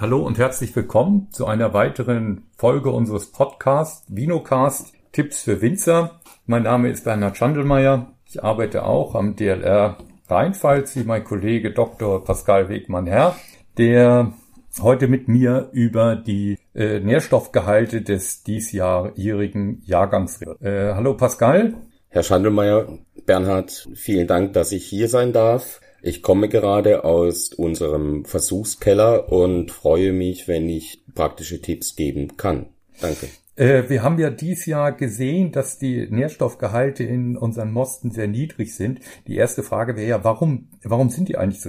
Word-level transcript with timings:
Hallo 0.00 0.22
und 0.22 0.38
herzlich 0.38 0.74
willkommen 0.74 1.28
zu 1.30 1.44
einer 1.44 1.74
weiteren 1.74 2.46
Folge 2.56 2.90
unseres 2.90 3.32
Podcasts 3.32 4.06
Vinocast 4.08 4.94
Tipps 5.12 5.42
für 5.42 5.60
Winzer. 5.60 6.22
Mein 6.46 6.62
Name 6.62 6.88
ist 6.88 7.04
Bernhard 7.04 7.36
Schandelmeier. 7.36 8.10
Ich 8.24 8.42
arbeite 8.42 8.86
auch 8.86 9.14
am 9.14 9.36
DLR 9.36 9.98
Rheinpfalz 10.26 10.96
wie 10.96 11.04
mein 11.04 11.22
Kollege 11.22 11.72
Dr. 11.72 12.24
Pascal 12.24 12.70
Wegmann-Herr, 12.70 13.36
der 13.76 14.32
heute 14.80 15.06
mit 15.06 15.28
mir 15.28 15.68
über 15.72 16.16
die 16.16 16.56
äh, 16.74 17.00
Nährstoffgehalte 17.00 18.00
des 18.00 18.42
diesjährigen 18.42 19.82
Jahrgangs 19.84 20.40
redet. 20.40 20.62
Äh, 20.62 20.94
hallo 20.94 21.12
Pascal. 21.12 21.74
Herr 22.08 22.22
Schandelmeier, 22.22 22.88
Bernhard, 23.26 23.86
vielen 23.96 24.26
Dank, 24.26 24.54
dass 24.54 24.72
ich 24.72 24.86
hier 24.86 25.10
sein 25.10 25.34
darf. 25.34 25.82
Ich 26.02 26.22
komme 26.22 26.48
gerade 26.48 27.04
aus 27.04 27.52
unserem 27.52 28.24
Versuchskeller 28.24 29.30
und 29.30 29.70
freue 29.70 30.12
mich, 30.12 30.48
wenn 30.48 30.68
ich 30.68 31.02
praktische 31.14 31.60
Tipps 31.60 31.96
geben 31.96 32.36
kann. 32.36 32.66
Danke. 33.00 33.28
Äh, 33.56 33.88
wir 33.88 34.02
haben 34.02 34.18
ja 34.18 34.30
dieses 34.30 34.64
Jahr 34.66 34.92
gesehen, 34.92 35.52
dass 35.52 35.78
die 35.78 36.08
Nährstoffgehalte 36.10 37.04
in 37.04 37.36
unseren 37.36 37.72
Mosten 37.72 38.10
sehr 38.10 38.28
niedrig 38.28 38.74
sind. 38.74 39.00
Die 39.26 39.36
erste 39.36 39.62
Frage 39.62 39.96
wäre 39.96 40.08
ja, 40.08 40.24
warum, 40.24 40.68
warum 40.82 41.10
sind 41.10 41.28
die 41.28 41.36
eigentlich 41.36 41.60
so? 41.62 41.68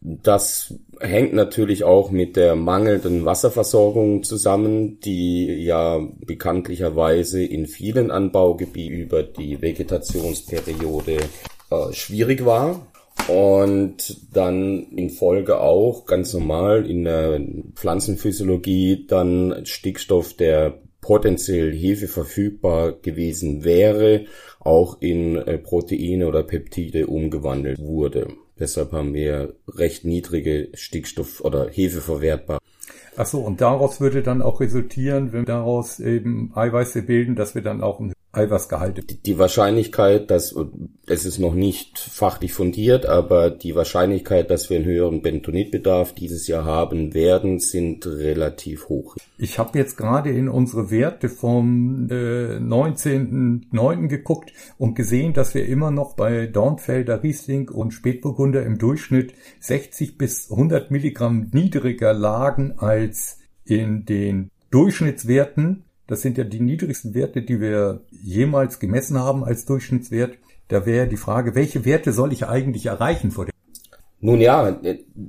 Das 0.00 0.74
hängt 1.00 1.32
natürlich 1.32 1.84
auch 1.84 2.10
mit 2.10 2.36
der 2.36 2.56
mangelnden 2.56 3.24
Wasserversorgung 3.24 4.24
zusammen, 4.24 4.98
die 5.00 5.46
ja 5.64 6.00
bekanntlicherweise 6.26 7.44
in 7.44 7.66
vielen 7.66 8.10
Anbaugebieten 8.10 8.98
über 8.98 9.22
die 9.22 9.62
Vegetationsperiode 9.62 11.18
äh, 11.70 11.92
schwierig 11.92 12.44
war. 12.44 12.86
Und 13.28 14.34
dann 14.34 14.86
in 14.96 15.10
Folge 15.10 15.60
auch 15.60 16.06
ganz 16.06 16.34
normal 16.34 16.88
in 16.90 17.04
der 17.04 17.40
Pflanzenphysiologie 17.74 19.06
dann 19.06 19.64
Stickstoff, 19.64 20.34
der 20.34 20.80
potenziell 21.00 21.72
Hefe 21.72 22.08
verfügbar 22.08 22.92
gewesen 22.92 23.64
wäre, 23.64 24.26
auch 24.60 25.00
in 25.00 25.36
äh, 25.36 25.58
Proteine 25.58 26.28
oder 26.28 26.42
Peptide 26.42 27.06
umgewandelt 27.06 27.78
wurde. 27.80 28.28
Deshalb 28.58 28.92
haben 28.92 29.12
wir 29.12 29.54
recht 29.68 30.04
niedrige 30.04 30.68
Stickstoff- 30.74 31.40
oder 31.40 31.68
Hefeverwertbar. 31.68 32.58
Ach 33.16 33.26
so, 33.26 33.40
und 33.40 33.60
daraus 33.60 34.00
würde 34.00 34.22
dann 34.22 34.40
auch 34.40 34.60
resultieren, 34.60 35.32
wenn 35.32 35.44
daraus 35.44 36.00
eben 36.00 36.52
Eiweiße 36.54 37.02
bilden, 37.02 37.34
dass 37.34 37.54
wir 37.54 37.62
dann 37.62 37.82
auch 37.82 38.00
ein 38.00 38.12
Eiweißgehalte. 38.32 39.02
Die 39.02 39.38
Wahrscheinlichkeit, 39.38 40.30
dass, 40.30 40.54
es 41.06 41.26
ist 41.26 41.38
noch 41.38 41.52
nicht 41.54 41.98
fachlich 41.98 42.54
fundiert, 42.54 43.04
aber 43.04 43.50
die 43.50 43.74
Wahrscheinlichkeit, 43.74 44.50
dass 44.50 44.70
wir 44.70 44.78
einen 44.78 44.86
höheren 44.86 45.20
Bentonitbedarf 45.20 46.14
dieses 46.14 46.46
Jahr 46.46 46.64
haben 46.64 47.12
werden, 47.12 47.60
sind 47.60 48.06
relativ 48.06 48.88
hoch. 48.88 49.16
Ich 49.36 49.58
habe 49.58 49.78
jetzt 49.78 49.98
gerade 49.98 50.30
in 50.30 50.48
unsere 50.48 50.90
Werte 50.90 51.28
vom 51.28 52.08
äh, 52.10 52.56
19.09. 52.56 54.08
geguckt 54.08 54.52
und 54.78 54.94
gesehen, 54.94 55.34
dass 55.34 55.54
wir 55.54 55.66
immer 55.66 55.90
noch 55.90 56.14
bei 56.14 56.46
Dornfelder 56.46 57.22
Riesling 57.22 57.68
und 57.68 57.92
Spätburgunder 57.92 58.62
im 58.64 58.78
Durchschnitt 58.78 59.34
60 59.60 60.16
bis 60.16 60.50
100 60.50 60.90
Milligramm 60.90 61.50
niedriger 61.52 62.14
lagen 62.14 62.74
als 62.78 63.40
in 63.64 64.06
den 64.06 64.50
Durchschnittswerten 64.70 65.84
das 66.06 66.22
sind 66.22 66.38
ja 66.38 66.44
die 66.44 66.60
niedrigsten 66.60 67.14
Werte, 67.14 67.42
die 67.42 67.60
wir 67.60 68.02
jemals 68.10 68.80
gemessen 68.80 69.18
haben 69.18 69.44
als 69.44 69.64
Durchschnittswert. 69.64 70.38
Da 70.68 70.86
wäre 70.86 71.08
die 71.08 71.16
Frage, 71.16 71.54
welche 71.54 71.84
Werte 71.84 72.12
soll 72.12 72.32
ich 72.32 72.46
eigentlich 72.46 72.86
erreichen 72.86 73.30
vor 73.30 73.46
dem? 73.46 73.52
Nun 74.20 74.40
ja, 74.40 74.80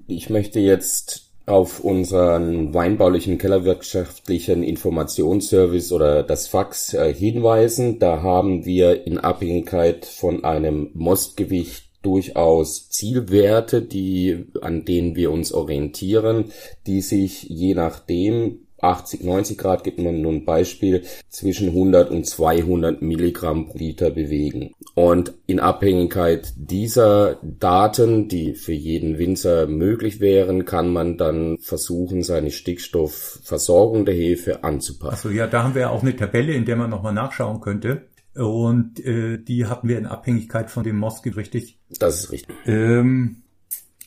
ich 0.07 0.29
möchte 0.29 0.59
jetzt 0.59 1.31
auf 1.45 1.81
unseren 1.81 2.73
weinbaulichen 2.73 3.38
kellerwirtschaftlichen 3.38 4.63
Informationsservice 4.63 5.91
oder 5.91 6.23
das 6.23 6.47
Fax 6.47 6.94
äh, 6.94 7.13
hinweisen. 7.13 7.99
Da 7.99 8.21
haben 8.21 8.66
wir 8.66 9.05
in 9.05 9.17
Abhängigkeit 9.17 10.05
von 10.05 10.45
einem 10.45 10.91
Mostgewicht 10.94 11.90
durchaus 12.01 12.90
Zielwerte, 12.90 13.81
die, 13.81 14.45
an 14.61 14.85
denen 14.85 15.16
wir 15.16 15.31
uns 15.31 15.53
orientieren, 15.53 16.51
die 16.85 17.01
sich 17.01 17.44
je 17.44 17.73
nachdem 17.73 18.62
80, 18.83 19.23
90 19.23 19.57
Grad 19.57 19.83
gibt 19.83 19.99
man 19.99 20.21
nur 20.21 20.31
ein 20.31 20.45
Beispiel, 20.45 21.03
zwischen 21.29 21.69
100 21.69 22.11
und 22.11 22.25
200 22.25 23.01
Milligramm 23.01 23.67
pro 23.67 23.77
Liter 23.77 24.11
bewegen. 24.11 24.71
Und 24.95 25.33
in 25.47 25.59
Abhängigkeit 25.59 26.53
dieser 26.55 27.39
Daten, 27.41 28.27
die 28.27 28.53
für 28.53 28.73
jeden 28.73 29.17
Winzer 29.17 29.67
möglich 29.67 30.19
wären, 30.19 30.66
kann 30.66 30.91
man 30.91 31.17
dann 31.17 31.57
versuchen, 31.59 32.23
seine 32.23 32.51
Stickstoffversorgung 32.51 34.05
der 34.05 34.16
Hefe 34.16 34.63
anzupassen. 34.63 35.27
Also 35.27 35.29
ja, 35.29 35.47
da 35.47 35.63
haben 35.63 35.75
wir 35.75 35.83
ja 35.83 35.89
auch 35.89 36.01
eine 36.01 36.16
Tabelle, 36.16 36.53
in 36.53 36.66
der 36.66 36.75
man 36.75 36.89
nochmal 36.89 37.13
nachschauen 37.13 37.61
könnte. 37.61 38.07
Und 38.35 38.99
äh, 39.05 39.38
die 39.38 39.67
hatten 39.67 39.88
wir 39.88 39.97
in 39.97 40.07
Abhängigkeit 40.07 40.72
von 40.72 40.83
dem 40.83 40.97
Moski, 40.97 41.29
richtig? 41.29 41.79
Das 41.99 42.23
ist 42.23 42.31
richtig. 42.31 42.55
Ähm, 42.66 43.43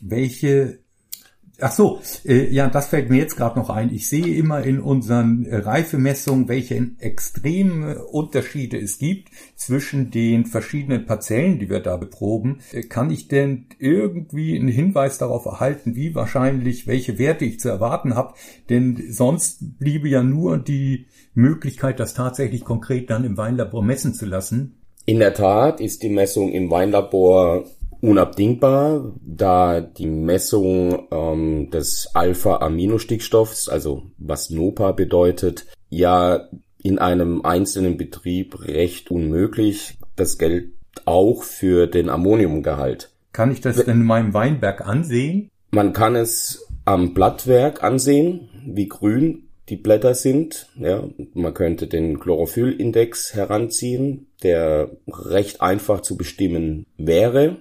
welche 0.01 0.81
Ach 1.59 1.73
so, 1.73 2.01
äh, 2.27 2.53
ja, 2.53 2.69
das 2.69 2.89
fällt 2.89 3.09
mir 3.09 3.17
jetzt 3.17 3.37
gerade 3.37 3.59
noch 3.59 3.71
ein. 3.71 3.93
Ich 3.93 4.09
sehe 4.09 4.35
immer 4.37 4.63
in 4.63 4.79
unseren 4.79 5.47
äh, 5.47 5.57
Reifemessungen, 5.57 6.49
welche 6.49 6.91
extreme 6.99 8.05
Unterschiede 8.05 8.79
es 8.79 8.99
gibt 8.99 9.31
zwischen 9.55 10.11
den 10.11 10.45
verschiedenen 10.45 11.07
Parzellen, 11.07 11.59
die 11.59 11.71
wir 11.71 11.81
da 11.81 11.97
beproben. 11.97 12.59
Äh, 12.73 12.83
kann 12.83 13.11
ich 13.11 13.29
denn 13.29 13.67
irgendwie 13.79 14.55
einen 14.55 14.69
Hinweis 14.69 15.17
darauf 15.17 15.47
erhalten, 15.47 15.97
wie 15.97 16.15
wahrscheinlich 16.15 16.87
welche 16.87 17.19
Werte 17.19 17.47
ich 17.47 17.59
zu 17.59 17.71
erwarten 17.71 18.15
habe? 18.15 18.35
Denn 18.69 19.07
sonst 19.09 19.79
bliebe 19.79 20.11
ja 20.11 20.23
nur 20.23 20.59
die 20.59 21.07
Möglichkeit, 21.33 22.01
das 22.01 22.13
tatsächlich 22.13 22.65
konkret 22.65 23.09
dann 23.09 23.25
im 23.25 23.39
Weinlabor 23.39 23.83
messen 23.83 24.13
zu 24.13 24.27
lassen. 24.27 24.77
In 25.09 25.21
der 25.21 25.35
Tat 25.35 25.81
ist 25.81 26.03
die 26.03 26.09
Messung 26.09 26.51
im 26.51 26.69
Weinlabor 26.69 27.65
unabdingbar, 28.07 29.15
da 29.25 29.81
die 29.81 30.07
Messung 30.07 31.09
ähm, 31.11 31.71
des 31.71 32.11
Alpha-Aminostickstoffs, 32.15 33.69
also 33.69 34.05
was 34.19 34.51
NOPA 34.51 34.93
bedeutet, 34.93 35.67
ja 35.89 36.49
in 36.83 36.99
einem 36.99 37.45
einzelnen 37.45 37.97
Betrieb 37.97 38.61
recht 38.65 39.11
unmöglich. 39.11 39.99
Das 40.15 40.39
gilt 40.39 40.73
auch 41.05 41.43
für 41.43 41.89
den 41.89 42.09
Ammoniumgehalt. 42.09 43.11
Kann 43.33 43.51
ich 43.51 43.61
das 43.61 43.85
denn 43.85 44.01
in 44.01 44.07
meinem 44.07 44.33
Weinberg 44.33 44.87
ansehen? 44.87 45.51
Man 45.71 45.93
kann 45.93 46.15
es 46.15 46.67
am 46.85 47.13
Blattwerk 47.13 47.83
ansehen, 47.83 48.49
wie 48.67 48.89
grün 48.89 49.49
die 49.69 49.77
Blätter 49.77 50.15
sind. 50.15 50.69
Ja, 50.79 51.05
man 51.35 51.55
könnte 51.55 51.89
den 51.89 52.21
Chlorophyllindex 52.21 53.35
heranziehen, 53.35 54.29
der 54.45 54.91
recht 55.09 55.61
einfach 55.61 56.03
zu 56.03 56.17
bestimmen 56.17 56.87
wäre. 56.97 57.57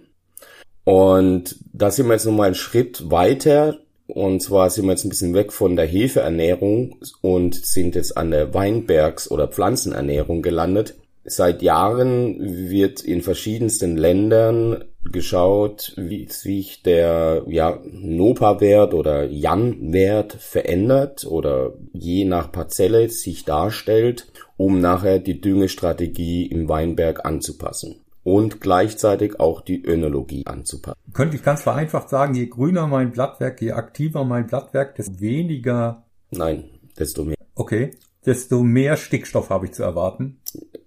Und 0.85 1.57
da 1.73 1.91
sind 1.91 2.05
wir 2.05 2.13
jetzt 2.13 2.25
nochmal 2.25 2.47
einen 2.47 2.55
Schritt 2.55 3.11
weiter. 3.11 3.79
Und 4.07 4.41
zwar 4.41 4.69
sind 4.69 4.85
wir 4.85 4.91
jetzt 4.91 5.03
ein 5.03 5.09
bisschen 5.09 5.33
weg 5.33 5.51
von 5.51 5.75
der 5.75 5.87
Hefeernährung 5.87 6.97
und 7.21 7.55
sind 7.55 7.95
jetzt 7.95 8.15
an 8.15 8.29
der 8.31 8.53
Weinbergs- 8.53 9.29
oder 9.29 9.47
Pflanzenernährung 9.47 10.43
gelandet. 10.43 10.95
Seit 11.23 11.63
Jahren 11.63 12.69
wird 12.69 13.01
in 13.01 13.23
verschiedensten 13.23 13.97
Ländern 13.97 14.83
geschaut, 15.11 15.93
wie 15.97 16.27
sich 16.29 16.83
der 16.83 17.45
ja, 17.47 17.79
NOPA-Wert 17.83 18.93
oder 18.93 19.25
JAN-Wert 19.25 20.33
verändert 20.33 21.25
oder 21.25 21.73
je 21.93 22.25
nach 22.25 22.51
Parzelle 22.51 23.09
sich 23.09 23.43
darstellt, 23.43 24.27
um 24.55 24.79
nachher 24.79 25.17
die 25.17 25.41
Düngestrategie 25.41 26.45
im 26.45 26.69
Weinberg 26.69 27.25
anzupassen 27.25 28.04
und 28.25 28.59
gleichzeitig 28.59 29.39
auch 29.39 29.61
die 29.61 29.85
Önologie 29.85 30.47
anzupassen. 30.47 30.99
Könnte 31.13 31.35
ich 31.37 31.43
ganz 31.43 31.61
vereinfacht 31.61 32.09
sagen, 32.09 32.33
je 32.33 32.47
grüner 32.47 32.87
mein 32.87 33.11
Blattwerk, 33.11 33.61
je 33.61 33.73
aktiver 33.73 34.25
mein 34.25 34.47
Blattwerk, 34.47 34.95
desto 34.95 35.19
weniger. 35.19 36.05
Nein, 36.31 36.63
desto 36.97 37.23
mehr. 37.23 37.37
Okay, 37.53 37.91
desto 38.25 38.63
mehr 38.63 38.97
Stickstoff 38.97 39.51
habe 39.51 39.67
ich 39.67 39.73
zu 39.73 39.83
erwarten. 39.83 40.39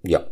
Ja. 0.03 0.27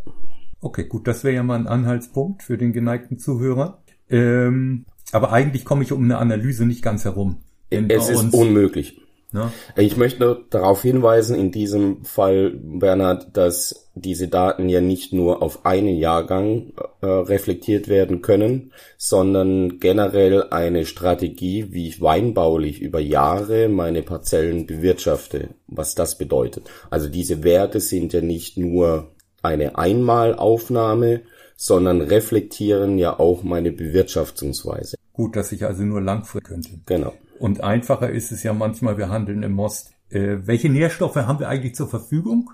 Okay, 0.60 0.84
gut, 0.84 1.06
das 1.06 1.22
wäre 1.22 1.36
ja 1.36 1.44
mal 1.44 1.60
ein 1.60 1.68
Anhaltspunkt 1.68 2.42
für 2.42 2.58
den 2.58 2.72
geneigten 2.72 3.18
Zuhörer. 3.18 3.84
Ähm, 4.10 4.84
aber 5.12 5.32
eigentlich 5.32 5.64
komme 5.64 5.84
ich 5.84 5.92
um 5.92 6.02
eine 6.02 6.18
Analyse 6.18 6.66
nicht 6.66 6.82
ganz 6.82 7.04
herum. 7.04 7.36
Es 7.70 8.08
ist 8.08 8.34
unmöglich. 8.34 9.00
Ne? 9.36 9.52
Ich 9.76 9.98
möchte 9.98 10.44
darauf 10.48 10.80
hinweisen, 10.80 11.38
in 11.38 11.52
diesem 11.52 12.04
Fall, 12.04 12.52
Bernhard, 12.58 13.36
dass 13.36 13.90
diese 13.94 14.28
Daten 14.28 14.70
ja 14.70 14.80
nicht 14.80 15.12
nur 15.12 15.42
auf 15.42 15.66
einen 15.66 15.98
Jahrgang 15.98 16.72
äh, 17.02 17.06
reflektiert 17.06 17.88
werden 17.88 18.22
können, 18.22 18.72
sondern 18.96 19.78
generell 19.78 20.44
eine 20.50 20.86
Strategie, 20.86 21.66
wie 21.70 21.88
ich 21.88 22.00
weinbaulich 22.00 22.80
über 22.80 22.98
Jahre 22.98 23.68
meine 23.68 24.02
Parzellen 24.02 24.66
bewirtschafte, 24.66 25.50
was 25.66 25.94
das 25.94 26.16
bedeutet. 26.16 26.70
Also 26.88 27.08
diese 27.08 27.44
Werte 27.44 27.80
sind 27.80 28.14
ja 28.14 28.22
nicht 28.22 28.56
nur 28.56 29.12
eine 29.42 29.76
Einmalaufnahme, 29.76 31.20
sondern 31.56 32.00
reflektieren 32.00 32.96
ja 32.96 33.18
auch 33.18 33.42
meine 33.42 33.70
Bewirtschaftungsweise. 33.70 34.96
Gut, 35.12 35.36
dass 35.36 35.52
ich 35.52 35.64
also 35.64 35.82
nur 35.82 36.00
langfristig 36.00 36.48
könnte. 36.48 36.70
Genau. 36.86 37.12
Und 37.38 37.62
einfacher 37.62 38.10
ist 38.10 38.32
es 38.32 38.42
ja 38.42 38.52
manchmal, 38.52 38.98
wir 38.98 39.08
handeln 39.08 39.42
im 39.42 39.52
Most. 39.52 39.92
Äh, 40.10 40.38
welche 40.46 40.68
Nährstoffe 40.68 41.16
haben 41.16 41.40
wir 41.40 41.48
eigentlich 41.48 41.74
zur 41.74 41.88
Verfügung? 41.88 42.50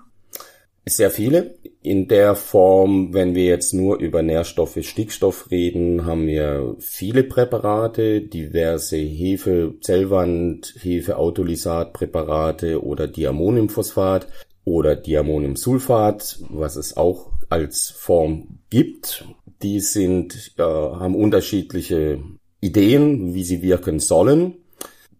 Sehr 0.85 1.11
viele. 1.11 1.55
In 1.81 2.09
der 2.09 2.35
Form, 2.35 3.13
wenn 3.13 3.35
wir 3.35 3.45
jetzt 3.45 3.73
nur 3.73 3.99
über 3.99 4.21
Nährstoffe 4.21 4.79
Stickstoff 4.81 5.49
reden, 5.49 6.05
haben 6.05 6.27
wir 6.27 6.75
viele 6.79 7.23
Präparate, 7.23 8.21
diverse 8.21 8.97
Hefe, 8.97 9.75
Zellwand, 9.79 10.75
Hefe, 10.77 11.17
Autolysat-Präparate 11.17 12.83
oder 12.83 13.07
Diammoniumphosphat 13.07 14.27
oder 14.65 14.95
Diammoniumsulfat, 14.95 16.39
was 16.49 16.75
es 16.75 16.97
auch 16.97 17.31
als 17.49 17.89
Form 17.89 18.59
gibt. 18.69 19.25
Die 19.61 19.79
sind, 19.79 20.53
äh, 20.57 20.63
haben 20.63 21.15
unterschiedliche 21.15 22.21
Ideen, 22.59 23.33
wie 23.33 23.43
sie 23.43 23.61
wirken 23.61 23.99
sollen. 23.99 24.55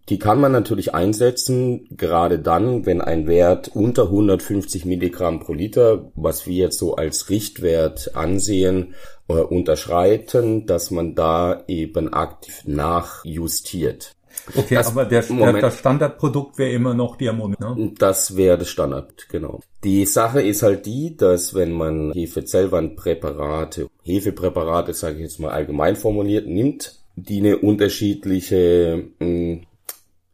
Die 0.09 0.19
kann 0.19 0.41
man 0.41 0.51
natürlich 0.51 0.93
einsetzen, 0.93 1.87
gerade 1.91 2.39
dann, 2.39 2.85
wenn 2.85 2.99
ein 2.99 3.25
Wert 3.25 3.71
unter 3.73 4.03
150 4.03 4.83
Milligramm 4.85 5.39
pro 5.39 5.53
Liter, 5.53 6.11
was 6.15 6.45
wir 6.45 6.55
jetzt 6.55 6.77
so 6.77 6.95
als 6.95 7.29
Richtwert 7.29 8.15
ansehen, 8.15 8.95
äh, 9.29 9.33
unterschreiten, 9.33 10.65
dass 10.65 10.91
man 10.91 11.15
da 11.15 11.63
eben 11.67 12.13
aktiv 12.13 12.63
nachjustiert. 12.65 14.13
Okay, 14.55 14.75
das, 14.75 14.87
aber 14.87 15.05
der, 15.05 15.23
Moment, 15.29 15.63
das 15.63 15.77
Standardprodukt 15.77 16.57
wäre 16.57 16.71
immer 16.71 16.93
noch 16.93 17.15
Diamond, 17.15 17.59
ne? 17.59 17.93
Das 17.97 18.35
wäre 18.35 18.57
das 18.57 18.67
Standard, 18.67 19.29
genau. 19.29 19.61
Die 19.83 20.05
Sache 20.05 20.41
ist 20.41 20.63
halt 20.63 20.85
die, 20.85 21.15
dass 21.15 21.53
wenn 21.53 21.71
man 21.71 22.11
Hefezellwandpräparate, 22.13 23.87
Hefepräparate, 24.03 24.93
sage 24.93 25.17
ich 25.17 25.21
jetzt 25.21 25.39
mal 25.39 25.51
allgemein 25.51 25.95
formuliert, 25.95 26.47
nimmt, 26.47 26.99
die 27.15 27.39
eine 27.39 27.59
unterschiedliche 27.59 29.05
mh, 29.19 29.25
hm, 29.25 29.61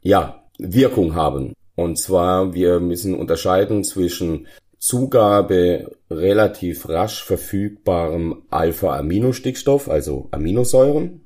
ja, 0.02 0.44
Wirkung 0.58 1.16
haben. 1.16 1.54
Und 1.76 1.98
zwar, 1.98 2.54
wir 2.54 2.80
müssen 2.80 3.14
unterscheiden 3.16 3.84
zwischen 3.84 4.48
Zugabe 4.80 5.96
relativ 6.10 6.88
rasch 6.88 7.24
verfügbarem 7.24 8.44
Alpha-Aminostickstoff, 8.50 9.90
also 9.90 10.28
Aminosäuren, 10.32 11.22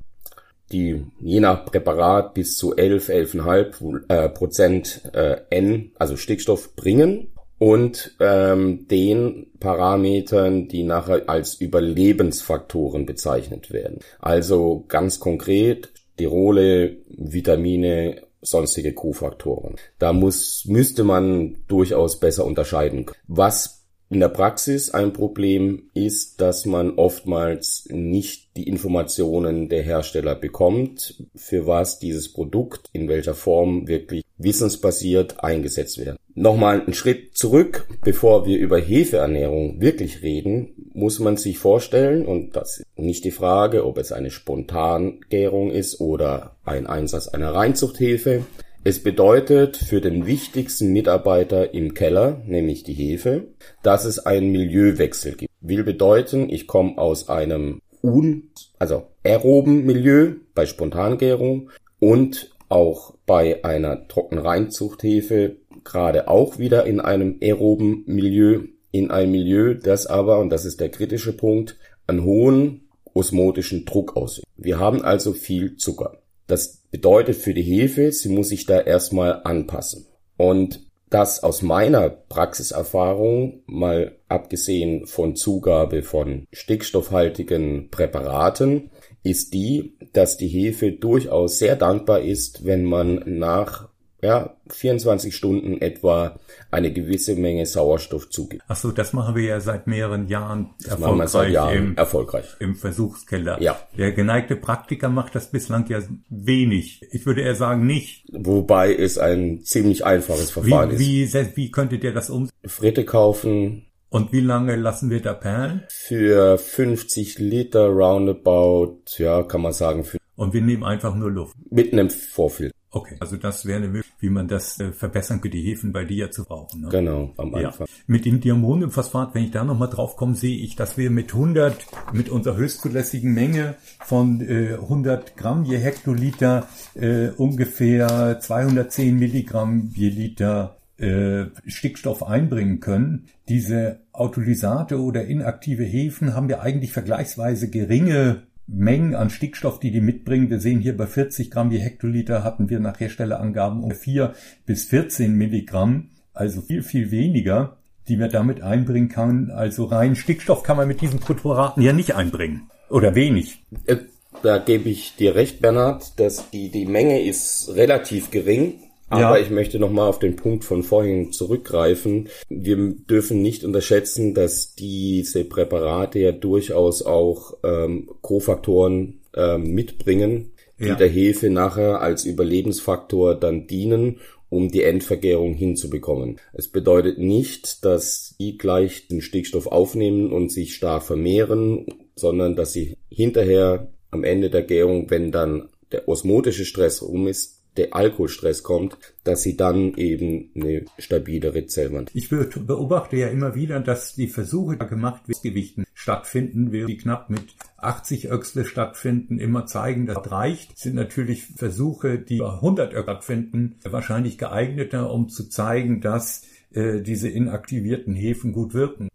die 0.71 1.05
je 1.21 1.39
nach 1.39 1.65
Präparat 1.65 2.33
bis 2.33 2.57
zu 2.57 2.75
11, 2.75 3.09
11,5 3.09 4.09
äh, 4.09 4.29
Prozent 4.29 5.01
äh, 5.13 5.37
N, 5.49 5.91
also 5.97 6.17
Stickstoff 6.17 6.75
bringen 6.75 7.31
und 7.59 8.15
ähm, 8.19 8.87
den 8.89 9.47
Parametern, 9.59 10.67
die 10.67 10.83
nachher 10.83 11.29
als 11.29 11.55
Überlebensfaktoren 11.55 13.05
bezeichnet 13.05 13.71
werden. 13.71 13.99
Also 14.19 14.83
ganz 14.87 15.19
konkret 15.19 15.93
Sterole, 16.15 16.97
Vitamine, 17.07 18.23
sonstige 18.43 18.93
Kofaktoren. 18.93 19.75
Da 19.99 20.13
muss, 20.13 20.65
müsste 20.67 21.03
man 21.03 21.57
durchaus 21.67 22.19
besser 22.19 22.45
unterscheiden. 22.45 23.05
Was 23.27 23.83
in 24.09 24.19
der 24.19 24.29
Praxis 24.29 24.91
ein 24.91 25.11
Problem 25.11 25.89
ist, 25.93 26.39
dass 26.39 26.65
man 26.65 26.97
oftmals 26.97 27.87
nicht 27.89 28.55
die 28.55 28.67
Informationen 28.67 29.69
der 29.69 29.81
Hersteller 29.81 30.35
bekommt, 30.35 31.23
für 31.35 31.65
was 31.65 31.97
dieses 31.97 32.31
Produkt 32.31 32.89
in 32.93 33.07
welcher 33.07 33.33
Form 33.33 33.87
wirklich 33.87 34.23
wissensbasiert 34.37 35.43
eingesetzt 35.43 35.97
wird. 35.97 36.17
Nochmal 36.35 36.81
einen 36.81 36.94
Schritt 36.94 37.38
zurück, 37.38 37.88
bevor 38.03 38.47
wir 38.47 38.57
über 38.57 38.80
Hefeernährung 38.80 39.80
wirklich 39.80 40.24
reden, 40.24 40.69
muss 40.94 41.19
man 41.19 41.38
sich 41.38 41.59
vorstellen, 41.59 42.25
und 42.25 42.56
das 42.56 42.80
ist 42.80 42.85
nicht 42.97 43.24
die 43.24 43.31
Frage, 43.31 43.85
ob 43.85 44.00
es 44.00 44.12
eine 44.12 44.31
Spontangärung 44.31 45.69
ist 45.69 46.01
oder 46.01 46.56
ein 46.65 46.88
Einsatz 46.88 47.27
einer 47.27 47.53
Reinzuchthefe, 47.53 48.44
es 48.85 49.01
bedeutet 49.01 49.77
für 49.77 50.01
den 50.01 50.25
wichtigsten 50.25 50.91
Mitarbeiter 50.91 51.74
im 51.74 51.94
Keller, 51.94 52.41
nämlich 52.45 52.83
die 52.83 52.94
Hefe, 52.94 53.47
dass 53.81 54.03
es 54.03 54.19
einen 54.19 54.51
Milieuwechsel 54.51 55.36
gibt. 55.36 55.51
Will 55.62 55.83
bedeuten, 55.83 56.50
ich 56.50 56.68
komme 56.68 56.97
aus 56.97 57.29
einem 57.29 57.79
un, 58.03 58.50
also 58.79 59.03
aeroben 59.24 59.86
Milieu 59.86 60.33
bei 60.53 60.65
Spontangärung 60.65 61.69
und 62.00 62.53
auch 62.68 63.13
bei 63.25 63.63
einer 63.63 64.07
Trockenreinzuchthefe 64.09 65.57
gerade 65.83 66.27
auch 66.27 66.57
wieder 66.57 66.85
in 66.85 67.00
einem 67.00 67.39
aeroben 67.41 68.03
Milieu, 68.06 68.62
in 68.91 69.12
einem 69.12 69.31
Milieu, 69.31 69.74
das 69.75 70.06
aber, 70.06 70.39
und 70.39 70.50
das 70.50 70.65
ist 70.65 70.80
der 70.80 70.89
kritische 70.89 71.33
Punkt, 71.33 71.77
einen 72.07 72.24
hohen 72.24 72.89
osmotischen 73.13 73.85
Druck 73.85 74.15
ausübt. 74.15 74.47
Wir 74.57 74.80
haben 74.80 75.03
also 75.03 75.33
viel 75.33 75.77
Zucker. 75.77 76.18
Das 76.47 76.81
bedeutet 76.91 77.35
für 77.35 77.53
die 77.53 77.63
Hefe, 77.63 78.12
sie 78.12 78.30
muss 78.30 78.50
sich 78.50 78.65
da 78.65 78.80
erstmal 78.80 79.41
anpassen. 79.44 80.06
Und 80.38 80.88
das 81.09 81.44
aus 81.44 81.62
meiner 81.62 82.09
Praxiserfahrung, 82.09 83.62
mal 83.68 84.18
abgesehen 84.29 85.06
von 85.06 85.36
Zugabe 85.36 86.01
von 86.01 86.47
stickstoffhaltigen 86.51 87.89
Präparaten, 87.91 88.89
ist 89.21 89.53
die, 89.53 89.95
dass 90.12 90.38
die 90.38 90.47
Hefe 90.47 90.91
durchaus 90.91 91.59
sehr 91.59 91.75
dankbar 91.75 92.21
ist, 92.21 92.65
wenn 92.65 92.83
man 92.83 93.21
nach 93.25 93.89
ja, 94.23 94.55
24 94.69 95.35
Stunden 95.35 95.81
etwa 95.81 96.39
eine 96.71 96.91
gewisse 96.91 97.35
Menge 97.35 97.65
Sauerstoff 97.65 98.29
zugibt. 98.29 98.63
Ach 98.67 98.75
so, 98.75 98.91
das 98.91 99.13
machen 99.13 99.35
wir 99.35 99.43
ja 99.43 99.59
seit 99.59 99.85
mehreren 99.85 100.27
Jahren 100.27 100.71
das 100.79 100.93
erfolgreich, 100.93 101.29
seit 101.29 101.51
Jahren 101.51 101.77
im, 101.77 101.97
erfolgreich 101.97 102.45
im 102.59 102.75
Versuchskeller. 102.75 103.61
Ja. 103.61 103.77
Der 103.97 104.11
geneigte 104.11 104.55
Praktiker 104.55 105.09
macht 105.09 105.35
das 105.35 105.51
bislang 105.51 105.87
ja 105.89 105.99
wenig. 106.29 107.01
Ich 107.11 107.25
würde 107.25 107.41
eher 107.41 107.55
sagen 107.55 107.85
nicht. 107.85 108.25
Wobei 108.31 108.95
es 108.95 109.17
ein 109.17 109.63
ziemlich 109.63 110.05
einfaches 110.05 110.51
Verfahren 110.51 110.97
wie, 110.97 111.23
ist. 111.23 111.33
Wie, 111.33 111.55
wie 111.55 111.71
könntet 111.71 112.03
ihr 112.03 112.13
das 112.13 112.29
umsetzen? 112.29 112.57
Fritte 112.65 113.05
kaufen. 113.05 113.85
Und 114.09 114.31
wie 114.31 114.41
lange 114.41 114.75
lassen 114.75 115.09
wir 115.09 115.21
da 115.21 115.33
perlen? 115.33 115.83
Für 115.89 116.59
50 116.59 117.39
Liter 117.39 117.87
roundabout, 117.87 119.01
ja, 119.17 119.41
kann 119.41 119.61
man 119.61 119.73
sagen. 119.73 120.03
Für 120.03 120.19
und 120.35 120.53
wir 120.53 120.61
nehmen 120.61 120.83
einfach 120.83 121.15
nur 121.15 121.31
Luft. 121.31 121.55
Mit 121.69 121.93
einem 121.93 122.09
Vorfilter. 122.09 122.73
Okay, 122.95 123.15
also 123.19 123.37
das 123.37 123.65
wäre 123.65 123.77
eine 123.77 123.87
Möglichkeit, 123.87 124.21
wie 124.21 124.29
man 124.29 124.47
das 124.47 124.79
äh, 124.79 124.91
verbessern 124.91 125.41
könnte, 125.41 125.57
die 125.57 125.63
Hefen 125.63 125.91
bei 125.91 126.05
dir 126.05 126.29
zu 126.29 126.45
brauchen. 126.45 126.81
Ne? 126.81 126.89
Genau, 126.89 127.33
am 127.37 127.55
Anfang. 127.55 127.87
Ja. 127.87 127.93
Mit 128.05 128.25
dem 128.25 128.39
Diammoniumphosphat, 128.39 129.33
wenn 129.33 129.45
ich 129.45 129.51
da 129.51 129.63
nochmal 129.63 129.89
drauf 129.89 130.15
komme, 130.15 130.35
sehe 130.35 130.55
ich, 130.57 130.75
dass 130.75 130.95
wir 130.95 131.09
mit 131.09 131.33
100, 131.33 131.87
mit 132.13 132.29
unserer 132.29 132.55
höchstzulässigen 132.55 133.33
Menge 133.33 133.75
von 134.05 134.41
äh, 134.41 134.75
100 134.75 135.35
Gramm 135.35 135.63
je 135.63 135.77
Hektoliter 135.77 136.67
äh, 136.93 137.29
ungefähr 137.29 138.39
210 138.39 139.17
Milligramm 139.17 139.89
je 139.95 140.09
Liter 140.09 140.77
äh, 140.97 141.45
Stickstoff 141.65 142.21
einbringen 142.21 142.79
können. 142.79 143.25
Diese 143.50 144.01
Autolysate 144.12 145.01
oder 145.01 145.25
inaktive 145.25 145.83
Hefen 145.83 146.35
haben 146.35 146.47
ja 146.47 146.59
eigentlich 146.59 146.91
vergleichsweise 146.91 147.71
geringe 147.71 148.43
Mengen 148.67 149.15
an 149.15 149.29
Stickstoff, 149.29 149.79
die 149.79 149.91
die 149.91 150.01
mitbringen. 150.01 150.50
Wir 150.50 150.60
sehen 150.60 150.79
hier 150.79 150.96
bei 150.96 151.05
40 151.05 151.51
Gramm 151.51 151.72
je 151.72 151.79
Hektoliter 151.79 152.43
hatten 152.43 152.70
wir 152.70 152.79
nach 152.79 153.00
Herstellerangaben 153.00 153.84
um 153.84 153.91
4 153.91 154.34
bis 154.65 154.86
14 154.86 155.34
Milligramm, 155.34 156.10
also 156.34 156.62
viel, 156.62 156.82
viel 156.82 157.12
weniger, 157.12 157.77
die 158.08 158.20
wir 158.20 158.29
damit 158.29 158.62
einbringen 158.62 159.10
kann. 159.10 159.51
Also 159.51 159.86
rein 159.86 160.15
Stickstoff 160.15 160.63
kann 160.63 160.77
man 160.77 160.88
mit 160.88 161.01
diesen 161.01 161.20
Präparaten 161.20 161.84
ja 161.84 161.93
nicht 161.93 162.15
einbringen. 162.15 162.70
Oder 162.89 163.15
wenig. 163.15 163.63
Äh, 163.86 163.98
da 164.41 164.58
gebe 164.58 164.89
ich 164.89 165.15
dir 165.15 165.36
recht, 165.36 165.62
Bernhard, 165.62 166.20
dass 166.20 166.50
die, 166.50 166.70
die 166.70 166.86
Menge 166.86 167.22
ist 167.22 167.72
relativ 167.75 168.32
gering. 168.32 168.75
Aber 169.10 169.38
ja. 169.38 169.43
ich 169.43 169.51
möchte 169.51 169.79
nochmal 169.79 170.07
auf 170.10 170.19
den 170.19 170.36
Punkt 170.36 170.63
von 170.63 170.81
vorhin 170.81 171.31
zurückgreifen. 171.31 172.29
Wir 172.50 172.77
dürfen 172.77 173.41
nicht 173.41 173.63
unterschätzen, 173.63 174.33
dass 174.33 174.75
diese 174.75 175.45
Präparate 175.45 176.19
ja 176.19 176.31
durchaus 176.31 177.03
auch 177.03 177.57
ähm, 177.63 178.10
Kofaktoren 178.22 179.22
ähm, 179.36 179.74
mitbringen, 179.74 180.51
die 180.79 180.88
ja. 180.88 180.95
der 180.95 181.10
Hefe 181.10 181.50
nachher 181.50 182.01
als 182.01 182.25
Überlebensfaktor 182.25 183.36
dann 183.36 183.67
dienen, 183.67 184.19
um 184.50 184.69
die 184.69 184.83
Endvergärung 184.83 185.53
hinzubekommen. 185.55 186.39
Es 186.53 186.67
bedeutet 186.67 187.17
nicht, 187.17 187.83
dass 187.86 188.36
die 188.39 188.57
gleich 188.57 189.07
den 189.07 189.22
Stickstoff 189.22 189.65
aufnehmen 189.65 190.31
und 190.31 190.51
sich 190.51 190.75
stark 190.75 191.03
vermehren, 191.03 191.88
sondern 192.15 192.55
dass 192.55 192.74
sie 192.74 192.95
hinterher 193.10 193.88
am 194.12 194.24
Ende 194.24 194.51
der 194.51 194.62
Gärung, 194.62 195.10
wenn 195.10 195.31
dann 195.31 195.69
der 195.91 196.07
osmotische 196.07 196.65
Stress 196.65 197.01
um 197.01 197.27
ist, 197.27 197.52
der 197.77 197.96
Alkoholstress 197.96 198.63
kommt, 198.63 198.98
dass 199.24 199.44
sie 199.44 199.58
dann 199.58 199.94
eben 199.96 200.51
eine 200.56 200.86
stabilere 200.98 201.65
Zellwand. 201.65 202.12
Ich 202.13 202.30
beobachte 202.30 203.18
ja 203.18 203.27
immer 203.27 203.56
wieder, 203.56 203.80
dass 203.80 204.15
die 204.15 204.27
Versuche 204.27 204.77
gemacht 204.77 205.27
werden, 205.27 205.39
Gewichten 205.44 205.86
stattfinden, 205.94 206.72
während 206.72 206.89
die 206.89 206.98
knapp 206.98 207.30
mit 207.30 207.56
80 207.77 208.30
Öxle 208.32 208.65
stattfinden, 208.65 209.39
immer 209.39 209.65
zeigen, 209.65 210.06
dass 210.06 210.22
das 210.22 210.32
reicht, 210.32 210.77
sind 210.77 210.96
natürlich 210.96 211.46
Versuche, 211.46 212.20
die 212.20 212.42
100 212.42 212.94
Öxle 212.94 213.03
stattfinden, 213.03 213.75
wahrscheinlich 213.84 214.38
geeigneter, 214.38 215.12
um 215.12 215.30
zu 215.30 215.50
zeigen, 215.50 216.01
dass 216.01 216.44
äh, 216.72 217.01
diese 217.01 217.30
inaktivierten 217.30 218.15
Hefen 218.15 218.53
gut 218.53 218.74
wirken. 218.74 219.10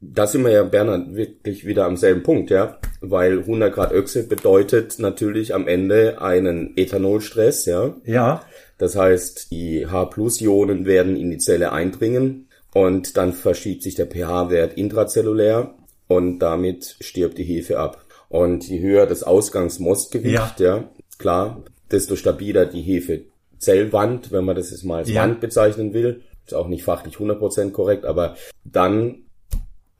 Da 0.00 0.26
sind 0.26 0.44
wir 0.44 0.52
ja, 0.52 0.62
Bernhard, 0.62 1.14
wirklich 1.14 1.66
wieder 1.66 1.86
am 1.86 1.96
selben 1.96 2.22
Punkt, 2.22 2.50
ja. 2.50 2.78
Weil 3.00 3.40
100 3.40 3.72
Grad 3.74 3.92
Öchse 3.92 4.24
bedeutet 4.24 4.98
natürlich 4.98 5.54
am 5.54 5.66
Ende 5.68 6.20
einen 6.20 6.76
Ethanolstress, 6.76 7.64
ja. 7.64 7.96
Ja. 8.04 8.42
Das 8.78 8.94
heißt, 8.94 9.50
die 9.50 9.86
H-Plus-Ionen 9.86 10.84
werden 10.84 11.16
in 11.16 11.30
die 11.30 11.38
Zelle 11.38 11.72
eindringen 11.72 12.48
und 12.74 13.16
dann 13.16 13.32
verschiebt 13.32 13.82
sich 13.82 13.94
der 13.94 14.06
pH-Wert 14.06 14.76
intrazellulär 14.76 15.74
und 16.08 16.40
damit 16.40 16.96
stirbt 17.00 17.38
die 17.38 17.44
Hefe 17.44 17.78
ab. 17.78 18.04
Und 18.28 18.68
je 18.68 18.80
höher 18.80 19.06
das 19.06 19.22
Ausgangsmostgewicht, 19.22 20.60
ja. 20.60 20.76
ja, 20.76 20.90
klar, 21.18 21.62
desto 21.90 22.16
stabiler 22.16 22.66
die 22.66 22.82
Hefezellwand, 22.82 24.30
wenn 24.32 24.44
man 24.44 24.56
das 24.56 24.72
jetzt 24.72 24.84
mal 24.84 24.98
als 24.98 25.10
ja. 25.10 25.22
Wand 25.22 25.40
bezeichnen 25.40 25.94
will. 25.94 26.22
Ist 26.44 26.54
auch 26.54 26.68
nicht 26.68 26.84
fachlich 26.84 27.16
100% 27.16 27.70
korrekt, 27.72 28.04
aber 28.04 28.36
dann 28.64 29.25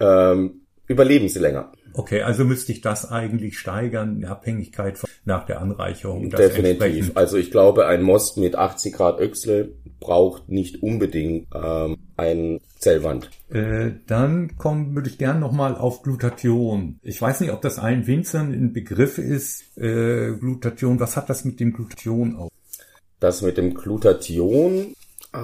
ähm, 0.00 0.62
überleben 0.86 1.28
sie 1.28 1.38
länger. 1.38 1.72
Okay, 1.92 2.20
also 2.22 2.44
müsste 2.44 2.72
ich 2.72 2.82
das 2.82 3.10
eigentlich 3.10 3.58
steigern, 3.58 4.16
in 4.18 4.24
Abhängigkeit 4.26 4.98
von, 4.98 5.08
nach 5.24 5.46
der 5.46 5.62
Anreicherung. 5.62 6.28
Definitiv. 6.28 7.12
Also 7.14 7.38
ich 7.38 7.50
glaube, 7.50 7.86
ein 7.86 8.02
Most 8.02 8.36
mit 8.36 8.54
80 8.54 8.92
Grad 8.92 9.18
Öchsle 9.18 9.72
braucht 9.98 10.50
nicht 10.50 10.82
unbedingt 10.82 11.48
ähm, 11.54 11.96
ein 12.18 12.60
Zellwand. 12.78 13.30
Äh, 13.48 13.92
dann 14.06 14.56
kommen 14.58 14.94
würde 14.94 15.08
ich 15.08 15.16
gerne 15.16 15.40
nochmal 15.40 15.74
auf 15.74 16.02
Glutathion. 16.02 17.00
Ich 17.02 17.20
weiß 17.20 17.40
nicht, 17.40 17.52
ob 17.52 17.62
das 17.62 17.78
allen 17.78 18.06
Winzern 18.06 18.52
ein 18.52 18.74
Begriff 18.74 19.16
ist. 19.16 19.76
Äh, 19.78 20.32
Glutathion, 20.38 21.00
was 21.00 21.16
hat 21.16 21.30
das 21.30 21.46
mit 21.46 21.60
dem 21.60 21.72
Glutathion 21.72 22.36
auf? 22.36 22.50
Das 23.20 23.40
mit 23.40 23.56
dem 23.56 23.72
Glutathion 23.72 24.94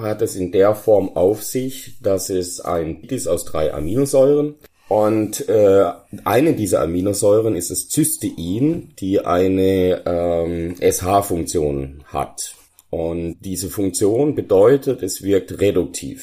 hat 0.01 0.21
es 0.21 0.35
in 0.35 0.51
der 0.51 0.75
Form 0.75 1.09
auf 1.15 1.43
sich, 1.43 1.95
dass 2.01 2.29
es 2.29 2.59
ein 2.61 3.03
ist 3.03 3.27
aus 3.27 3.45
drei 3.45 3.73
Aminosäuren 3.73 4.55
und 4.93 5.49
äh, 5.49 5.85
eine 6.23 6.53
dieser 6.53 6.81
Aminosäuren 6.81 7.55
ist 7.55 7.71
das 7.71 7.89
Cystein, 7.89 8.93
die 8.99 9.21
eine 9.21 10.03
ähm, 10.05 10.75
SH-Funktion 10.79 12.03
hat. 12.05 12.53
Und 12.91 13.37
diese 13.41 13.69
Funktion 13.69 14.35
bedeutet, 14.35 15.01
es 15.01 15.23
wirkt 15.23 15.59
reduktiv. 15.59 16.21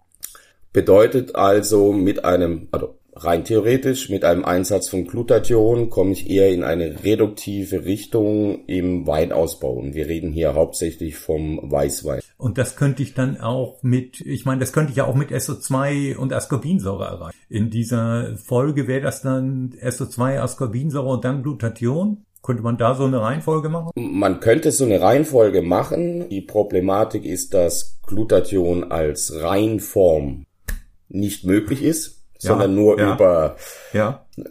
Bedeutet 0.72 1.34
also 1.34 1.92
mit 1.92 2.24
einem, 2.24 2.68
also 2.70 2.94
rein 3.24 3.44
theoretisch 3.44 4.08
mit 4.08 4.24
einem 4.24 4.44
Einsatz 4.44 4.88
von 4.88 5.04
Glutathion 5.06 5.90
komme 5.90 6.12
ich 6.12 6.28
eher 6.28 6.50
in 6.50 6.64
eine 6.64 7.04
reduktive 7.04 7.84
Richtung 7.84 8.64
im 8.66 9.06
Weinausbau. 9.06 9.72
Und 9.72 9.94
wir 9.94 10.06
reden 10.06 10.32
hier 10.32 10.54
hauptsächlich 10.54 11.16
vom 11.16 11.70
Weißwein. 11.70 12.20
Und 12.38 12.58
das 12.58 12.76
könnte 12.76 13.02
ich 13.02 13.14
dann 13.14 13.40
auch 13.40 13.82
mit, 13.82 14.20
ich 14.20 14.44
meine, 14.44 14.60
das 14.60 14.72
könnte 14.72 14.90
ich 14.90 14.96
ja 14.96 15.04
auch 15.04 15.14
mit 15.14 15.30
SO2 15.30 16.16
und 16.16 16.32
Ascorbinsäure 16.32 17.04
erreichen. 17.04 17.38
In 17.48 17.70
dieser 17.70 18.36
Folge 18.36 18.86
wäre 18.86 19.02
das 19.02 19.22
dann 19.22 19.74
SO2, 19.82 20.38
Ascorbinsäure 20.38 21.08
und 21.08 21.24
dann 21.24 21.42
Glutathion? 21.42 22.24
Könnte 22.42 22.62
man 22.62 22.78
da 22.78 22.94
so 22.94 23.04
eine 23.04 23.20
Reihenfolge 23.20 23.68
machen? 23.68 23.90
Man 23.96 24.40
könnte 24.40 24.72
so 24.72 24.84
eine 24.86 25.02
Reihenfolge 25.02 25.60
machen. 25.60 26.30
Die 26.30 26.40
Problematik 26.40 27.26
ist, 27.26 27.52
dass 27.52 28.00
Glutathion 28.06 28.90
als 28.90 29.34
Reinform 29.42 30.46
nicht 31.10 31.44
möglich 31.44 31.82
ist 31.82 32.19
sondern 32.40 32.74
nur 32.74 32.98
über. 33.14 33.56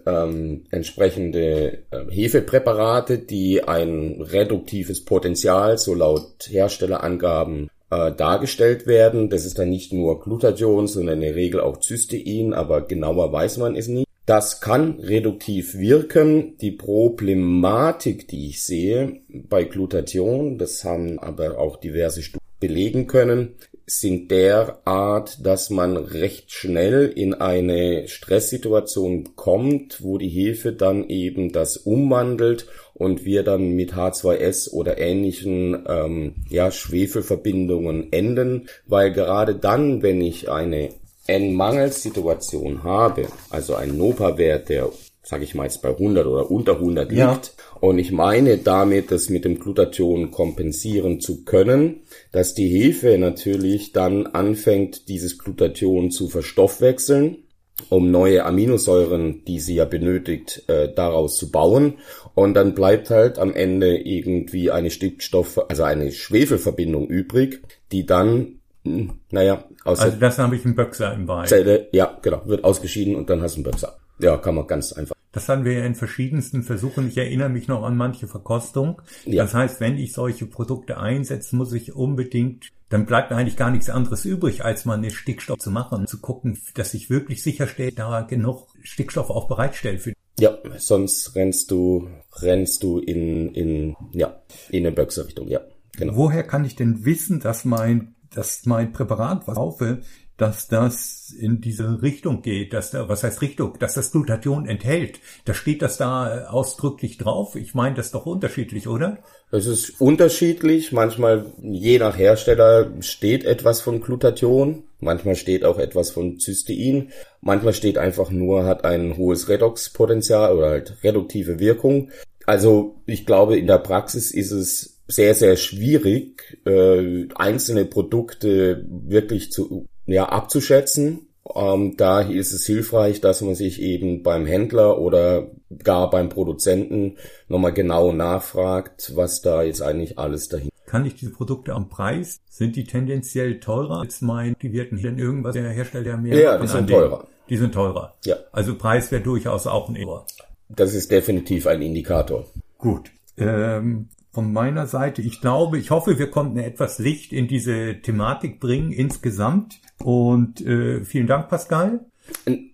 Ähm, 0.06 0.66
entsprechende 0.70 1.80
äh, 1.90 2.06
Hefepräparate, 2.10 3.18
die 3.18 3.64
ein 3.64 4.22
reduktives 4.22 5.04
Potenzial, 5.04 5.78
so 5.78 5.96
laut 5.96 6.48
Herstellerangaben, 6.48 7.70
äh, 7.90 8.12
dargestellt 8.12 8.86
werden. 8.86 9.30
Das 9.30 9.46
ist 9.46 9.58
dann 9.58 9.70
nicht 9.70 9.92
nur 9.94 10.20
Glutathion, 10.20 10.88
sondern 10.88 11.16
in 11.16 11.22
der 11.22 11.36
Regel 11.36 11.60
auch 11.60 11.82
Cystein, 11.82 12.54
aber 12.54 12.82
genauer 12.82 13.32
weiß 13.32 13.58
man 13.58 13.76
es 13.76 13.88
nie. 13.88 14.06
Das 14.28 14.62
kann 14.62 15.00
reduktiv 15.00 15.76
wirken. 15.76 16.56
Die 16.60 16.72
Problematik, 16.72 18.28
die 18.28 18.50
ich 18.50 18.64
sehe 18.64 19.22
bei 19.28 19.64
Glutathion, 19.64 20.60
das 20.60 20.84
haben 20.84 21.18
aber 21.18 21.58
auch 21.58 21.78
diverse 21.78 22.22
Studien 22.22 22.40
belegen 22.60 23.08
können, 23.08 23.56
sind 23.90 24.32
derart, 24.32 25.46
dass 25.46 25.70
man 25.70 25.98
recht 25.98 26.52
schnell 26.52 27.08
in 27.08 27.34
eine 27.34 28.08
Stresssituation 28.08 29.36
kommt, 29.36 30.04
wo 30.04 30.18
die 30.18 30.30
Hefe 30.30 30.74
dann 30.74 31.08
eben 31.10 31.52
das 31.52 31.78
umwandelt 31.78 32.68
und 32.94 33.26
wir 33.26 33.44
dann 33.44 33.72
mit 33.72 33.94
H2S 33.94 34.72
oder 34.72 35.00
ähnlichen 35.00 35.86
ähm, 35.88 36.36
ja, 36.50 36.72
Schwefelverbindungen 36.72 38.12
enden, 38.12 38.70
weil 38.86 39.12
gerade 39.12 39.56
dann, 39.56 40.02
wenn 40.02 40.22
ich 40.22 40.50
eine 40.50 40.90
N-Mangelsituation 41.28 42.84
habe, 42.84 43.28
also 43.50 43.76
ein 43.76 43.98
NOPA-Wert, 43.98 44.70
der 44.70 44.90
sage 45.30 45.44
ich 45.44 45.54
mal 45.54 45.66
jetzt 45.66 45.84
bei 45.84 45.90
100 45.90 46.26
oder 46.26 46.50
unter 46.50 46.78
100 46.78 47.12
liegt, 47.12 47.20
ja. 47.20 47.40
und 47.82 48.00
ich 48.00 48.12
meine 48.12 48.58
damit, 48.58 49.12
das 49.12 49.30
mit 49.30 49.46
dem 49.46 49.60
Glutathion 49.60 50.32
kompensieren 50.32 51.22
zu 51.22 51.44
können, 51.44 52.02
dass 52.32 52.56
die 52.56 52.68
Hefe 52.68 53.16
natürlich 53.20 53.92
dann 53.92 54.26
anfängt, 54.26 55.08
dieses 55.08 55.38
Glutathion 55.38 56.10
zu 56.10 56.30
verstoffwechseln, 56.30 57.44
um 57.90 58.10
neue 58.10 58.44
Aminosäuren, 58.44 59.46
die 59.46 59.60
sie 59.60 59.76
ja 59.76 59.86
benötigt, 59.86 60.64
äh, 60.66 60.92
daraus 60.92 61.38
zu 61.38 61.52
bauen. 61.52 62.00
Und 62.34 62.56
dann 62.56 62.74
bleibt 62.74 63.12
halt 63.12 63.38
am 63.38 63.54
Ende 63.54 63.98
irgendwie 63.98 64.72
eine 64.72 64.90
Stickstoff, 64.90 65.62
also 65.70 65.84
eine 65.84 66.12
Schwefelverbindung 66.12 67.08
übrig, 67.08 67.62
die 67.92 68.08
dann, 68.08 68.62
hm, 68.84 69.12
naja, 69.30 69.64
aus 69.86 70.00
Also 70.00 70.18
das 70.18 70.40
habe 70.40 70.56
ich 70.56 70.66
einen 70.66 70.74
Böxer 70.74 71.14
im 71.14 71.28
Wein. 71.28 71.46
Zelle, 71.46 71.88
ja, 71.92 72.18
genau, 72.20 72.42
wird 72.46 72.64
ausgeschieden 72.64 73.16
und 73.16 73.30
dann 73.30 73.44
hast 73.44 73.58
du 73.58 73.58
einen 73.58 73.72
Böxer. 73.72 74.00
Ja, 74.20 74.38
kann 74.38 74.56
man 74.56 74.66
ganz 74.66 74.92
einfach. 74.92 75.16
Das 75.32 75.48
hatten 75.48 75.64
wir 75.64 75.74
ja 75.74 75.86
in 75.86 75.96
verschiedensten 75.96 76.64
Versuchen. 76.64 77.08
Ich 77.08 77.18
erinnere 77.18 77.50
mich 77.50 77.68
noch 77.68 77.84
an 77.84 77.96
manche 77.96 78.28
Verkostung. 78.28 79.02
Ja. 79.26 79.44
Das 79.44 79.54
heißt, 79.54 79.80
wenn 79.80 79.98
ich 79.98 80.14
solche 80.14 80.48
Produkte 80.48 80.98
einsetze, 80.98 81.56
muss 81.56 81.72
ich 81.74 81.94
unbedingt, 81.96 82.72
dann 82.90 83.06
bleibt 83.06 83.32
eigentlich 83.32 83.56
gar 83.56 83.70
nichts 83.70 83.90
anderes 83.90 84.26
übrig, 84.26 84.66
als 84.66 84.86
mal 84.86 84.98
eine 84.98 85.12
Stickstoff 85.12 85.60
zu 85.60 85.70
machen, 85.70 86.08
zu 86.08 86.20
gucken, 86.20 86.58
dass 86.74 86.96
ich 86.96 87.12
wirklich 87.12 87.44
sicherstelle, 87.44 87.92
da 87.92 88.22
genug 88.22 88.68
Stickstoff 88.82 89.30
auch 89.30 89.48
bereitstelle 89.48 90.00
für 90.00 90.14
ja, 90.40 90.58
sonst 90.78 91.36
rennst 91.36 91.70
du, 91.70 92.08
rennst 92.38 92.84
du 92.84 93.00
in, 93.00 93.54
in, 93.54 93.96
ja, 94.14 94.40
in 94.70 94.86
eine 94.86 94.96
Böxer-Richtung, 94.96 95.50
ja. 95.50 95.60
Genau. 95.98 96.16
Woher 96.16 96.44
kann 96.44 96.64
ich 96.64 96.78
denn 96.78 97.04
wissen, 97.04 97.42
dass 97.42 97.66
mein, 97.66 98.16
dass 98.34 98.66
mein 98.66 98.94
Präparat, 98.94 99.48
was 99.48 99.58
ich 99.58 99.60
kaufe, 99.60 100.00
dass 100.40 100.68
das 100.68 101.36
in 101.38 101.62
diese 101.62 102.02
Richtung 102.02 102.42
geht, 102.42 102.74
dass 102.74 102.92
da, 102.92 103.10
was 103.10 103.24
heißt 103.24 103.42
Richtung, 103.42 103.78
dass 103.80 103.94
das 103.94 104.12
Glutathion 104.12 104.68
enthält. 104.68 105.20
Da 105.46 105.54
steht 105.54 105.82
das 105.82 105.98
da 105.98 106.46
ausdrücklich 106.46 107.18
drauf. 107.18 107.56
Ich 107.56 107.76
meine, 107.76 107.96
das 107.96 108.08
ist 108.08 108.16
doch 108.16 108.26
unterschiedlich, 108.26 108.88
oder? 108.88 109.20
Es 109.52 109.66
ist 109.66 110.00
unterschiedlich. 110.00 110.92
Manchmal, 110.92 111.52
je 111.62 112.00
nach 112.00 112.18
Hersteller, 112.18 112.92
steht 113.02 113.44
etwas 113.44 113.82
von 113.82 114.02
Glutathion. 114.02 114.84
Manchmal 115.02 115.36
steht 115.36 115.66
auch 115.66 115.78
etwas 115.78 116.12
von 116.12 116.40
Cystein. 116.40 117.10
Manchmal 117.42 117.74
steht 117.74 117.98
einfach 117.98 118.32
nur, 118.32 118.66
hat 118.66 118.86
ein 118.86 119.18
hohes 119.18 119.50
Redoxpotenzial 119.50 120.56
oder 120.56 120.70
halt 120.70 120.98
reduktive 121.04 121.60
Wirkung. 121.60 122.12
Also, 122.46 122.96
ich 123.06 123.26
glaube, 123.26 123.58
in 123.60 123.68
der 123.68 123.80
Praxis 123.80 124.32
ist 124.32 124.52
es 124.52 125.00
sehr, 125.08 125.36
sehr 125.36 125.58
schwierig, 125.58 126.60
äh, 126.66 127.28
einzelne 127.36 127.86
Produkte 127.86 128.86
wirklich 128.88 129.52
zu 129.52 129.88
ja, 130.12 130.30
abzuschätzen. 130.30 131.28
Ähm, 131.56 131.96
da 131.98 132.22
ist 132.22 132.52
es 132.52 132.66
hilfreich, 132.66 133.22
dass 133.22 133.42
man 133.42 133.56
sich 133.56 133.82
eben 133.82 134.22
beim 134.24 134.46
Händler 134.46 135.00
oder 135.00 135.48
gar 135.84 136.10
beim 136.10 136.30
Produzenten 136.30 137.18
nochmal 137.48 137.74
genau 137.74 138.12
nachfragt, 138.12 139.14
was 139.16 139.42
da 139.42 139.64
jetzt 139.64 139.82
eigentlich 139.82 140.20
alles 140.20 140.50
dahinter 140.50 140.70
kann 140.90 141.06
ich 141.06 141.14
diese 141.14 141.32
Produkte 141.32 141.74
am 141.74 141.88
Preis? 141.88 142.42
Sind 142.50 142.76
die 142.76 142.84
tendenziell 142.84 143.60
teurer 143.60 144.00
als 144.00 144.22
mein, 144.22 144.56
die 144.60 144.74
werden 144.74 145.00
denn 145.00 145.20
irgendwas 145.20 145.54
der 145.54 145.70
Hersteller 145.70 146.18
mehr? 146.18 146.36
Ja, 146.36 146.58
die 146.58 146.68
sind 146.68 146.90
teurer. 146.90 147.28
Die 147.48 147.58
sind 147.58 147.74
teurer. 147.74 148.16
Ja. 148.26 148.38
Also 148.52 148.76
Preis 148.76 149.12
wäre 149.12 149.22
durchaus 149.22 149.68
auch 149.68 149.88
ein 149.88 149.96
Eher. 149.96 150.26
Das 150.68 150.96
ist 150.96 151.12
definitiv 151.12 151.68
ein 151.68 151.84
Indikator. 151.84 152.46
Gut. 152.80 153.12
Ähm, 153.38 154.10
von 154.32 154.54
meiner 154.54 154.86
Seite, 154.88 155.22
ich 155.22 155.42
glaube, 155.42 155.80
ich 155.80 155.92
hoffe, 155.92 156.20
wir 156.20 156.30
konnten 156.30 156.60
etwas 156.60 157.00
Licht 157.00 157.34
in 157.34 157.48
diese 157.48 158.02
Thematik 158.02 158.60
bringen 158.60 158.92
insgesamt. 158.92 159.80
Und 160.04 160.62
äh, 160.62 161.04
vielen 161.04 161.28
Dank, 161.28 161.50
Pascal. 161.50 162.06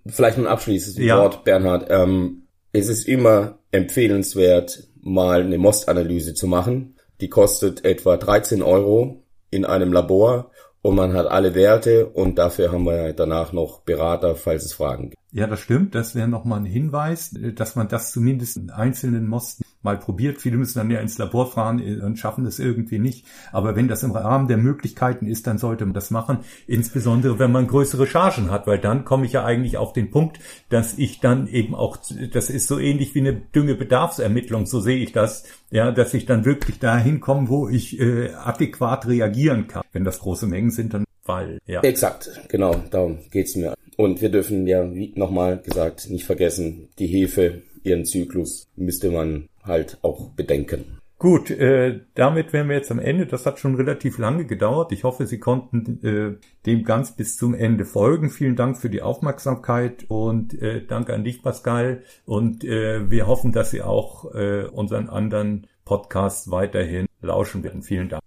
Vielleicht 0.06 0.38
ein 0.38 0.48
abschließendes 0.48 1.04
ja. 1.04 1.18
Wort, 1.18 1.44
Bernhard. 1.44 1.88
Ähm, 1.90 2.44
es 2.74 2.90
ist 2.90 3.08
immer 3.08 3.60
empfehlenswert, 3.72 4.90
mal 5.02 5.42
eine 5.42 5.58
Most-Analyse 5.58 6.34
zu 6.34 6.48
machen. 6.48 6.96
Die 7.22 7.30
kostet 7.30 7.86
etwa 7.86 8.18
13 8.18 8.62
Euro 8.62 9.24
in 9.50 9.64
einem 9.64 9.94
Labor 9.94 10.52
und 10.82 10.96
man 10.96 11.14
hat 11.14 11.28
alle 11.28 11.56
Werte 11.56 12.08
und 12.08 12.38
dafür 12.38 12.72
haben 12.72 12.86
wir 12.86 13.14
danach 13.14 13.54
noch 13.54 13.80
Berater, 13.80 14.36
falls 14.36 14.66
es 14.66 14.74
Fragen 14.74 15.12
gibt. 15.12 15.22
Ja, 15.32 15.48
das 15.48 15.60
stimmt. 15.62 15.96
Das 15.96 16.16
wäre 16.16 16.28
nochmal 16.28 16.60
ein 16.60 16.66
Hinweis, 16.66 17.34
dass 17.56 17.76
man 17.76 17.88
das 17.88 18.12
zumindest 18.12 18.58
in 18.58 18.70
einzelnen 18.70 19.28
Mosten 19.28 19.64
mal 19.86 19.98
probiert. 19.98 20.42
Viele 20.42 20.58
müssen 20.58 20.80
dann 20.80 20.92
ja 20.92 21.00
ins 21.00 21.18
Labor 21.18 21.50
fahren 21.50 21.80
äh, 21.80 22.04
und 22.04 22.20
schaffen 22.20 22.44
das 22.44 22.60
irgendwie 22.60 23.00
nicht. 23.00 23.26
Aber 23.54 23.78
wenn 23.78 23.88
das 23.88 24.04
im 24.04 24.12
Rahmen 24.12 24.50
der 24.50 24.58
Möglichkeiten 24.58 25.28
ist, 25.28 25.48
dann 25.48 25.58
sollte 25.58 25.86
man 25.86 25.94
das 25.94 26.12
machen. 26.12 26.40
Insbesondere, 26.68 27.40
wenn 27.40 27.54
man 27.54 27.68
größere 27.68 28.06
Chargen 28.06 28.52
hat, 28.52 28.68
weil 28.68 28.80
dann 28.80 29.06
komme 29.06 29.26
ich 29.26 29.32
ja 29.32 29.46
eigentlich 29.46 29.78
auf 29.78 29.94
den 29.94 30.12
Punkt, 30.12 30.40
dass 30.68 30.98
ich 30.98 31.22
dann 31.22 31.48
eben 31.48 31.74
auch, 31.74 31.98
das 32.34 32.50
ist 32.50 32.68
so 32.68 32.78
ähnlich 32.78 33.16
wie 33.16 33.20
eine 33.20 33.34
Düngebedarfsermittlung, 33.34 34.66
so 34.66 34.82
sehe 34.82 34.98
ich 34.98 35.14
das, 35.14 35.46
ja, 35.72 35.92
dass 35.92 36.14
ich 36.14 36.26
dann 36.26 36.44
wirklich 36.44 36.80
dahin 36.80 37.22
komme, 37.22 37.48
wo 37.48 37.70
ich 37.70 37.98
äh, 38.00 38.34
adäquat 38.34 39.08
reagieren 39.08 39.68
kann. 39.68 39.84
Wenn 39.94 40.04
das 40.04 40.20
große 40.20 40.48
Mengen 40.48 40.72
sind, 40.72 40.94
dann 40.94 41.06
weil, 41.26 41.60
ja. 41.66 41.82
Exakt, 41.82 42.30
genau, 42.50 42.76
darum 42.92 43.18
geht's 43.32 43.56
mir. 43.56 43.74
Und 43.98 44.22
wir 44.22 44.30
dürfen 44.30 44.68
ja, 44.68 44.94
wie 44.94 45.12
nochmal 45.16 45.58
gesagt, 45.58 46.10
nicht 46.10 46.26
vergessen, 46.26 46.90
die 47.00 47.08
Hefe, 47.08 47.64
ihren 47.84 48.06
Zyklus 48.06 48.68
müsste 48.76 49.10
man 49.10 49.48
halt 49.66 50.00
auch 50.02 50.30
bedenken. 50.32 51.00
Gut, 51.18 51.50
äh, 51.50 52.02
damit 52.14 52.52
wären 52.52 52.68
wir 52.68 52.76
jetzt 52.76 52.92
am 52.92 53.00
Ende. 53.00 53.26
Das 53.26 53.46
hat 53.46 53.58
schon 53.58 53.76
relativ 53.76 54.18
lange 54.18 54.46
gedauert. 54.46 54.92
Ich 54.92 55.06
hoffe, 55.06 55.26
Sie 55.26 55.40
konnten 55.40 56.04
äh, 56.04 56.36
dem 56.66 56.84
ganz 56.84 57.16
bis 57.16 57.38
zum 57.38 57.54
Ende 57.54 57.86
folgen. 57.86 58.30
Vielen 58.30 58.58
Dank 58.58 58.78
für 58.78 58.90
die 58.90 59.02
Aufmerksamkeit 59.02 60.06
und 60.10 60.62
äh, 60.62 60.86
danke 60.86 61.14
an 61.14 61.24
dich, 61.24 61.42
Pascal. 61.42 62.04
Und 62.26 62.66
äh, 62.66 63.10
wir 63.10 63.28
hoffen, 63.28 63.54
dass 63.54 63.72
Sie 63.72 63.82
auch 63.82 64.36
äh, 64.36 64.66
unseren 64.66 65.08
anderen 65.08 65.68
Podcasts 65.86 66.52
weiterhin 66.52 67.06
lauschen 67.22 67.64
werden. 67.64 67.82
Vielen 67.82 68.10
Dank. 68.10 68.25